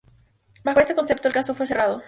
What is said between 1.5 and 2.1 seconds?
fue cerrado.